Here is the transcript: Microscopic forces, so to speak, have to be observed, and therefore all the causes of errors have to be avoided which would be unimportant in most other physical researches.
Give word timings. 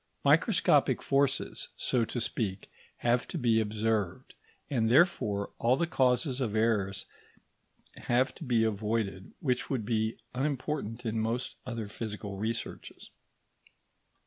Microscopic 0.25 0.99
forces, 1.03 1.69
so 1.77 2.05
to 2.05 2.19
speak, 2.19 2.71
have 2.97 3.27
to 3.27 3.37
be 3.37 3.59
observed, 3.61 4.33
and 4.67 4.89
therefore 4.89 5.51
all 5.59 5.77
the 5.77 5.85
causes 5.85 6.41
of 6.41 6.55
errors 6.55 7.05
have 7.97 8.33
to 8.33 8.43
be 8.43 8.63
avoided 8.63 9.31
which 9.41 9.69
would 9.69 9.85
be 9.85 10.17
unimportant 10.33 11.05
in 11.05 11.19
most 11.19 11.57
other 11.67 11.87
physical 11.87 12.35
researches. 12.35 13.11